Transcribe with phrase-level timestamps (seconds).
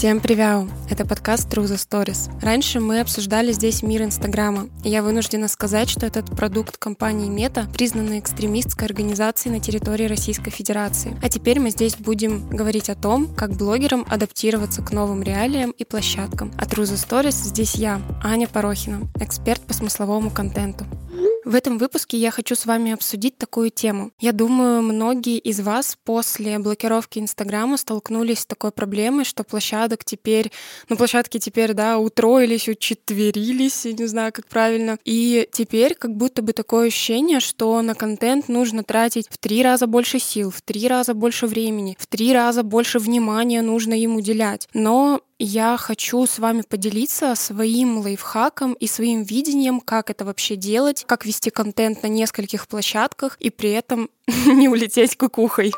[0.00, 0.66] Всем привет!
[0.88, 2.30] Это подкаст True the Stories.
[2.40, 7.66] Раньше мы обсуждали здесь мир Инстаграма, и я вынуждена сказать, что этот продукт компании Мета
[7.74, 11.18] признан экстремистской организацией на территории Российской Федерации.
[11.22, 15.84] А теперь мы здесь будем говорить о том, как блогерам адаптироваться к новым реалиям и
[15.84, 16.50] площадкам.
[16.56, 20.86] А True the Stories здесь я, Аня Порохина, эксперт по смысловому контенту.
[21.44, 24.10] В этом выпуске я хочу с вами обсудить такую тему.
[24.20, 30.52] Я думаю, многие из вас после блокировки Инстаграма столкнулись с такой проблемой, что площадок теперь,
[30.88, 34.98] ну, площадки теперь, да, утроились, учетверились, я не знаю, как правильно.
[35.04, 39.86] И теперь как будто бы такое ощущение, что на контент нужно тратить в три раза
[39.86, 44.68] больше сил, в три раза больше времени, в три раза больше внимания нужно им уделять.
[44.74, 51.04] Но я хочу с вами поделиться своим лайфхаком и своим видением, как это вообще делать,
[51.08, 54.10] как вести контент на нескольких площадках и при этом
[54.46, 55.72] не улететь кукухой.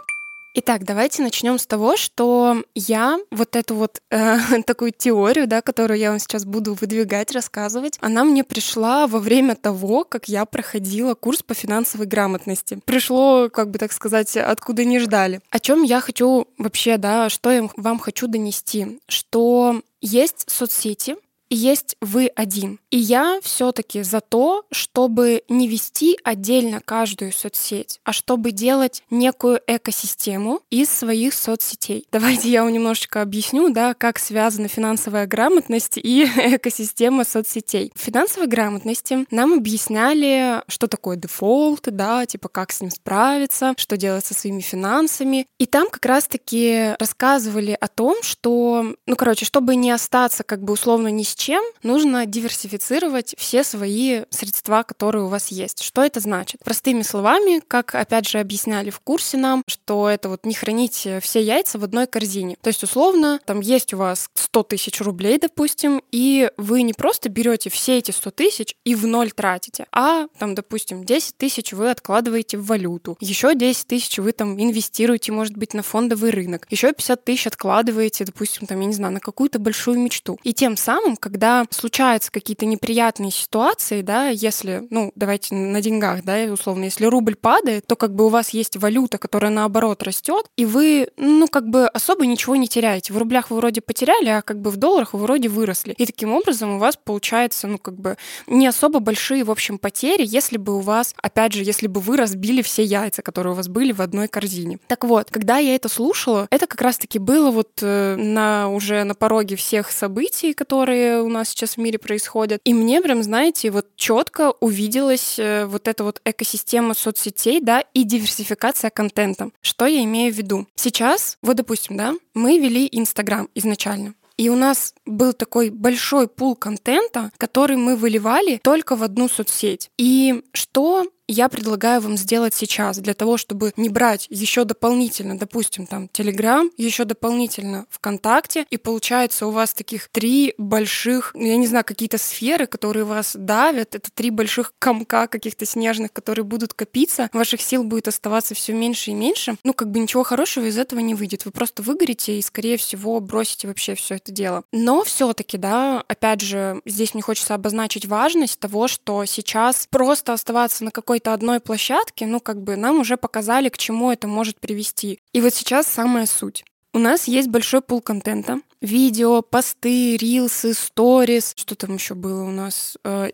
[0.55, 4.37] Итак, давайте начнем с того, что я вот эту вот э,
[4.67, 9.55] такую теорию, да, которую я вам сейчас буду выдвигать, рассказывать, она мне пришла во время
[9.57, 12.79] того, как я проходила курс по финансовой грамотности.
[12.85, 15.41] Пришло, как бы так сказать, откуда не ждали.
[15.49, 21.17] О чем я хочу вообще, да, что я вам хочу донести, что есть соцсети,
[21.55, 22.81] есть вы один.
[22.91, 29.61] И я все-таки за то, чтобы не вести отдельно каждую соцсеть, а чтобы делать некую
[29.67, 32.07] экосистему из своих соцсетей.
[32.13, 37.93] Давайте я вам немножечко объясню, да, как связана финансовая грамотность и экосистема соцсетей.
[37.95, 43.97] В финансовой грамотности нам объясняли, что такое дефолт, да, типа как с ним справиться, что
[43.97, 45.47] делать со своими финансами.
[45.59, 50.73] И там как раз-таки рассказывали о том, что, ну, короче, чтобы не остаться как бы
[50.73, 55.83] условно ни с чем, нужно диверсифицировать все свои средства, которые у вас есть.
[55.83, 56.63] Что это значит?
[56.63, 61.43] Простыми словами, как опять же объясняли в курсе нам, что это вот не хранить все
[61.43, 62.57] яйца в одной корзине.
[62.63, 67.29] То есть условно, там есть у вас 100 тысяч рублей, допустим, и вы не просто
[67.29, 71.91] берете все эти 100 тысяч и в ноль тратите, а там, допустим, 10 тысяч вы
[71.91, 76.93] откладываете в валюту, еще 10 тысяч вы там инвестируете, может быть, на фондовый рынок, еще
[76.93, 80.39] 50 тысяч откладываете, допустим, там, я не знаю, на какую-то большую мечту.
[80.45, 86.25] И тем самым, как когда случаются какие-то неприятные ситуации, да, если, ну, давайте на деньгах,
[86.25, 90.47] да, условно, если рубль падает, то как бы у вас есть валюта, которая наоборот растет,
[90.57, 93.15] и вы, ну, как бы особо ничего не теряете.
[93.15, 95.95] В рублях вы вроде потеряли, а как бы в долларах вы вроде выросли.
[95.97, 98.17] И таким образом у вас получается, ну, как бы
[98.47, 102.19] не особо большие, в общем, потери, если бы у вас, опять же, если бы вы
[102.19, 104.79] разбили все яйца, которые у вас были в одной корзине.
[104.87, 109.15] Так вот, когда я это слушала, это как раз-таки было вот э, на уже на
[109.15, 112.61] пороге всех событий, которые у нас сейчас в мире происходят.
[112.65, 118.05] И мне прям, знаете, вот четко увиделась э, вот эта вот экосистема соцсетей, да, и
[118.05, 119.51] диверсификация контента.
[119.61, 120.67] Что я имею в виду?
[120.75, 124.15] Сейчас, вот допустим, да, мы вели Инстаграм изначально.
[124.37, 129.91] И у нас был такой большой пул контента, который мы выливали только в одну соцсеть.
[129.99, 135.87] И что я предлагаю вам сделать сейчас для того, чтобы не брать еще дополнительно, допустим,
[135.87, 141.67] там Telegram, еще дополнительно ВКонтакте, и получается у вас таких три больших, ну, я не
[141.67, 147.31] знаю, какие-то сферы, которые вас давят, это три больших комка каких-то снежных, которые будут копиться,
[147.33, 149.57] ваших сил будет оставаться все меньше и меньше.
[149.65, 151.45] Ну, как бы ничего хорошего из этого не выйдет.
[151.45, 154.65] Вы просто выгорите и, скорее всего, бросите вообще все это дело.
[154.73, 160.85] Но все-таки, да, опять же, здесь мне хочется обозначить важность того, что сейчас просто оставаться
[160.85, 164.59] на какой-то какой-то одной площадке, ну, как бы нам уже показали, к чему это может
[164.59, 165.21] привести.
[165.33, 166.65] И вот сейчас самая суть.
[166.95, 168.61] У нас есть большой пул контента.
[168.83, 173.31] Видео, посты, рилсы, сторис, что там еще было у нас, э,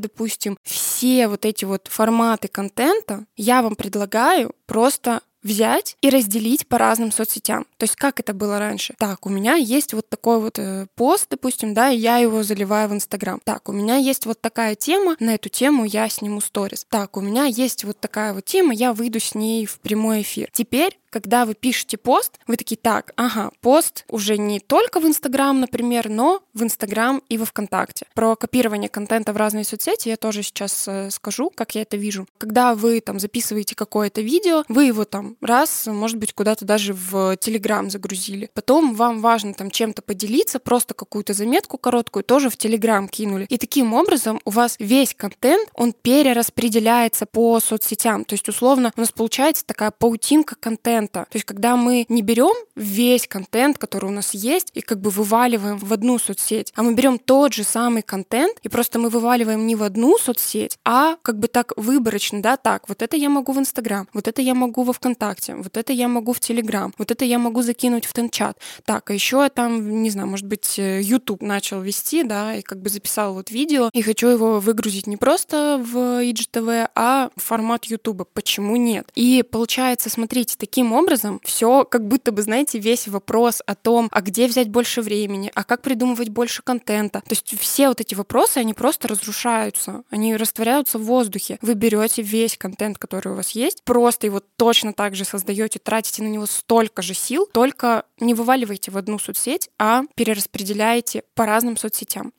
[0.00, 0.56] допустим.
[0.62, 7.12] Все вот эти вот форматы контента я вам предлагаю просто взять и разделить по разным
[7.12, 7.64] соцсетям.
[7.78, 8.94] То есть как это было раньше?
[8.98, 12.88] Так, у меня есть вот такой вот э, пост, допустим, да, и я его заливаю
[12.88, 13.40] в Инстаграм.
[13.44, 16.84] Так, у меня есть вот такая тема, на эту тему я сниму сторис.
[16.88, 20.50] Так, у меня есть вот такая вот тема, я выйду с ней в прямой эфир.
[20.52, 25.58] Теперь когда вы пишете пост, вы такие, так, ага, пост уже не только в Инстаграм,
[25.58, 28.04] например, но в Инстаграм и во ВКонтакте.
[28.14, 32.26] Про копирование контента в разные соцсети я тоже сейчас э, скажу, как я это вижу.
[32.36, 37.38] Когда вы там записываете какое-то видео, вы его там раз, может быть, куда-то даже в
[37.38, 38.50] Телеграм загрузили.
[38.52, 43.46] Потом вам важно там чем-то поделиться, просто какую-то заметку короткую тоже в Телеграм кинули.
[43.48, 48.26] И таким образом у вас весь контент, он перераспределяется по соцсетям.
[48.26, 51.30] То есть, условно, у нас получается такая паутинка контента, контента.
[51.30, 55.10] То есть, когда мы не берем весь контент, который у нас есть, и как бы
[55.10, 59.66] вываливаем в одну соцсеть, а мы берем тот же самый контент, и просто мы вываливаем
[59.66, 63.52] не в одну соцсеть, а как бы так выборочно, да, так, вот это я могу
[63.52, 67.10] в Инстаграм, вот это я могу во ВКонтакте, вот это я могу в Телеграм, вот
[67.10, 68.58] это я могу закинуть в Тенчат.
[68.84, 72.88] Так, а еще там, не знаю, может быть, YouTube начал вести, да, и как бы
[72.88, 78.28] записал вот видео, и хочу его выгрузить не просто в IGTV, а в формат YouTube.
[78.32, 79.08] Почему нет?
[79.14, 84.20] И получается, смотрите, таким образом все как будто бы, знаете, весь вопрос о том, а
[84.20, 87.20] где взять больше времени, а как придумывать больше контента.
[87.20, 91.58] То есть все вот эти вопросы, они просто разрушаются, они растворяются в воздухе.
[91.62, 96.22] Вы берете весь контент, который у вас есть, просто его точно так же создаете, тратите
[96.22, 101.76] на него столько же сил, только не вываливайте в одну соцсеть, а перераспределяете по разным
[101.76, 102.32] соцсетям.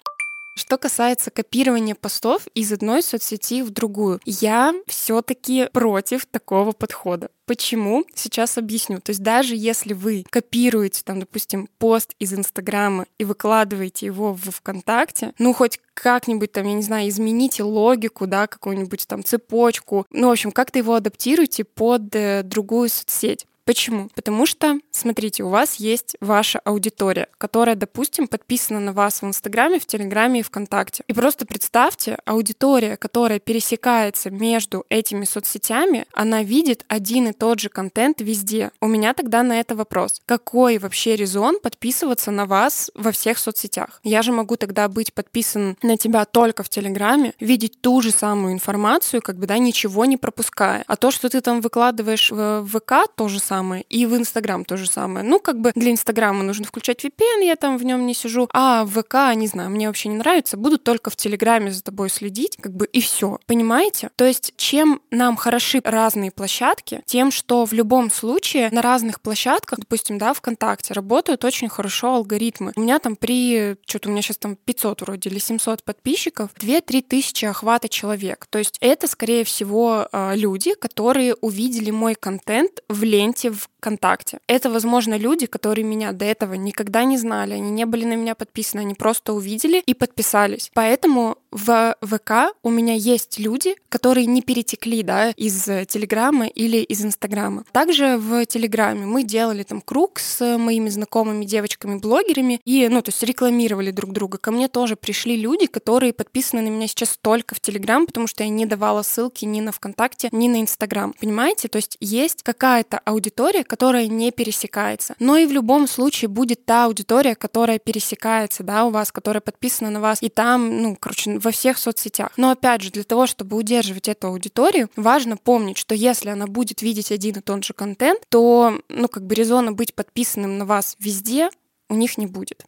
[0.57, 7.29] Что касается копирования постов из одной соцсети в другую, я все-таки против такого подхода.
[7.45, 8.05] Почему?
[8.15, 8.99] Сейчас объясню.
[8.99, 14.49] То есть даже если вы копируете, там, допустим, пост из Инстаграма и выкладываете его в
[14.49, 20.29] ВКонтакте, ну, хоть как-нибудь там, я не знаю, измените логику, да, какую-нибудь там цепочку, ну,
[20.29, 23.45] в общем, как-то его адаптируйте под э, другую соцсеть.
[23.67, 24.07] Почему?
[24.15, 29.77] Потому что, смотрите, у вас есть ваша аудитория, которая, допустим, подписана на вас в Инстаграме,
[29.77, 31.03] в Телеграме и ВКонтакте.
[31.09, 37.67] И просто представьте, аудитория, которая пересекается между этими соцсетями, она видит один и тот же
[37.67, 38.71] контент везде.
[38.79, 40.21] У меня тогда на это вопрос.
[40.25, 43.99] Какой вообще резон подписываться на вас во всех соцсетях?
[44.01, 48.53] Я же могу тогда быть подписан на тебя только в Телеграме, видеть ту же самую
[48.53, 50.85] информацию, как бы, да, ничего не пропуская.
[50.87, 53.83] А то, что ты там выкладываешь в ВК, то же самое самое.
[53.89, 55.25] И в Инстаграм то же самое.
[55.25, 58.47] Ну, как бы для Инстаграма нужно включать VPN, я там в нем не сижу.
[58.53, 60.57] А в ВК, не знаю, мне вообще не нравится.
[60.57, 63.39] Буду только в Телеграме за тобой следить, как бы и все.
[63.47, 64.09] Понимаете?
[64.15, 69.79] То есть, чем нам хороши разные площадки, тем, что в любом случае на разных площадках,
[69.79, 72.73] допустим, да, ВКонтакте, работают очень хорошо алгоритмы.
[72.75, 77.01] У меня там при, что-то у меня сейчас там 500 вроде или 700 подписчиков, 2-3
[77.01, 78.45] тысячи охвата человек.
[78.49, 84.39] То есть это, скорее всего, а, люди, которые увидели мой контент в ленте в ВКонтакте.
[84.47, 88.35] Это, возможно, люди, которые меня до этого никогда не знали, они не были на меня
[88.35, 90.69] подписаны, они просто увидели и подписались.
[90.73, 97.03] Поэтому в ВК у меня есть люди, которые не перетекли, да, из Телеграма или из
[97.03, 97.63] Инстаграма.
[97.71, 103.23] Также в Телеграме мы делали там круг с моими знакомыми девочками-блогерами и, ну, то есть
[103.23, 104.37] рекламировали друг друга.
[104.37, 108.43] Ко мне тоже пришли люди, которые подписаны на меня сейчас только в Телеграм, потому что
[108.43, 111.13] я не давала ссылки ни на ВКонтакте, ни на Инстаграм.
[111.19, 111.69] Понимаете?
[111.69, 115.15] То есть есть какая-то аудитория, которая не пересекается.
[115.19, 119.91] Но и в любом случае будет та аудитория, которая пересекается, да, у вас, которая подписана
[119.91, 122.31] на вас, и там, ну, короче, во всех соцсетях.
[122.37, 126.81] Но опять же, для того, чтобы удерживать эту аудиторию, важно помнить, что если она будет
[126.81, 130.95] видеть один и тот же контент, то, ну, как бы резона быть подписанным на вас
[130.99, 131.51] везде
[131.87, 132.65] у них не будет.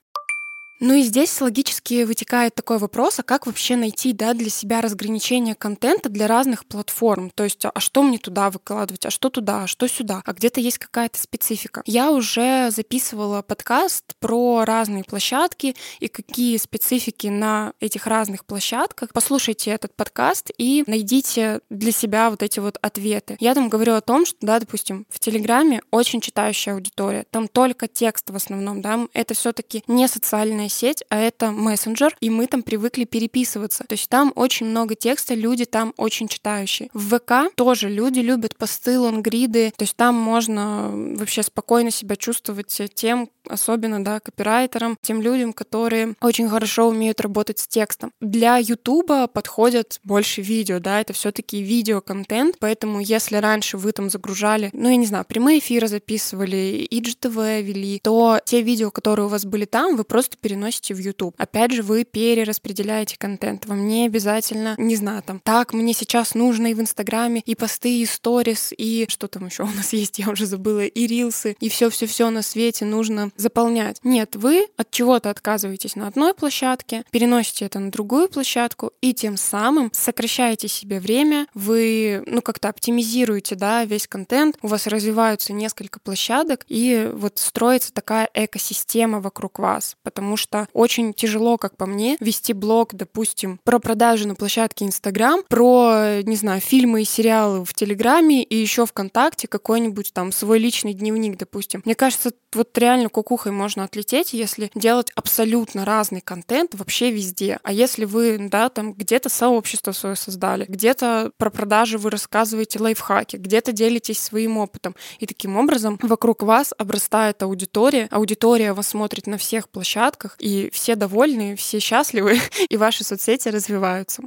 [0.81, 5.53] Ну и здесь логически вытекает такой вопрос, а как вообще найти да, для себя разграничение
[5.53, 7.31] контента для разных платформ?
[7.31, 10.21] То есть, а что мне туда выкладывать, а что туда, а что сюда?
[10.25, 11.83] А где-то есть какая-то специфика.
[11.85, 19.09] Я уже записывала подкаст про разные площадки и какие специфики на этих разных площадках.
[19.13, 23.35] Послушайте этот подкаст и найдите для себя вот эти вот ответы.
[23.41, 27.89] Я там говорю о том, что, да, допустим, в Телеграме очень читающая аудитория, там только
[27.89, 32.29] текст в основном, да, это все таки не социальная социальная сеть, а это мессенджер, и
[32.29, 33.83] мы там привыкли переписываться.
[33.83, 36.89] То есть там очень много текста, люди там очень читающие.
[36.93, 42.81] В ВК тоже люди любят посты, лонгриды, то есть там можно вообще спокойно себя чувствовать
[42.93, 48.11] тем, особенно, да, копирайтерам, тем людям, которые очень хорошо умеют работать с текстом.
[48.21, 54.09] Для Ютуба подходят больше видео, да, это все таки видеоконтент, поэтому если раньше вы там
[54.09, 59.29] загружали, ну, я не знаю, прямые эфиры записывали, IGTV вели, то те видео, которые у
[59.29, 60.58] вас были там, вы просто переносите
[60.93, 61.35] в YouTube.
[61.37, 63.65] Опять же, вы перераспределяете контент.
[63.65, 68.01] Вам не обязательно, не знаю, там, так, мне сейчас нужно и в Инстаграме, и посты,
[68.01, 71.69] и сторис, и что там еще у нас есть, я уже забыла, и рилсы, и
[71.69, 73.99] все-все-все на свете нужно заполнять.
[74.03, 79.37] Нет, вы от чего-то отказываетесь на одной площадке, переносите это на другую площадку, и тем
[79.37, 85.99] самым сокращаете себе время, вы, ну, как-то оптимизируете, да, весь контент, у вас развиваются несколько
[85.99, 91.85] площадок, и вот строится такая экосистема вокруг вас, потому что что очень тяжело, как по
[91.85, 97.63] мне, вести блог, допустим, про продажи на площадке Инстаграм, про, не знаю, фильмы и сериалы
[97.63, 101.81] в Телеграме и еще ВКонтакте какой-нибудь там свой личный дневник, допустим.
[101.85, 107.59] Мне кажется, вот реально кукухой можно отлететь, если делать абсолютно разный контент вообще везде.
[107.63, 113.35] А если вы, да, там где-то сообщество свое создали, где-то про продажи вы рассказываете лайфхаки,
[113.35, 114.95] где-то делитесь своим опытом.
[115.19, 120.95] И таким образом вокруг вас обрастает аудитория, аудитория вас смотрит на всех площадках, и все
[120.95, 124.23] довольны, все счастливы, и ваши соцсети развиваются.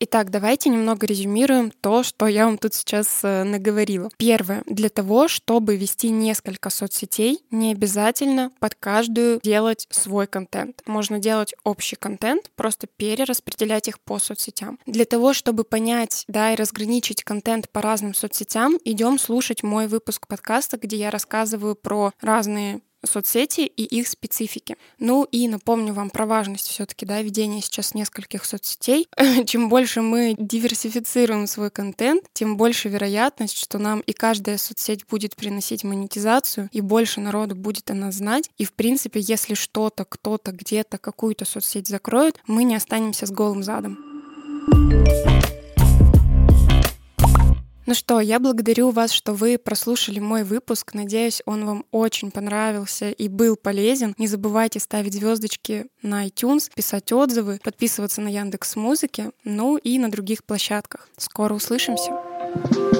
[0.00, 4.10] Итак, давайте немного резюмируем то, что я вам тут сейчас э, наговорила.
[4.16, 4.62] Первое.
[4.66, 10.82] Для того, чтобы вести несколько соцсетей, не обязательно под каждую делать свой контент.
[10.86, 14.78] Можно делать общий контент, просто перераспределять их по соцсетям.
[14.86, 20.28] Для того, чтобы понять, да, и разграничить контент по разным соцсетям, идем слушать мой выпуск
[20.28, 24.76] подкаста, где я рассказываю про разные соцсети и их специфики.
[24.98, 29.08] Ну и напомню вам про важность все-таки да, ведения сейчас нескольких соцсетей.
[29.46, 35.36] Чем больше мы диверсифицируем свой контент, тем больше вероятность, что нам и каждая соцсеть будет
[35.36, 38.50] приносить монетизацию, и больше народу будет о нас знать.
[38.58, 43.62] И в принципе, если что-то, кто-то, где-то какую-то соцсеть закроет, мы не останемся с голым
[43.62, 43.98] задом.
[47.88, 50.92] Ну что, я благодарю вас, что вы прослушали мой выпуск.
[50.92, 54.14] Надеюсь, он вам очень понравился и был полезен.
[54.18, 60.10] Не забывайте ставить звездочки на iTunes, писать отзывы, подписываться на Яндекс Музыки, ну и на
[60.10, 61.08] других площадках.
[61.16, 62.12] Скоро услышимся.
[62.54, 62.97] thank you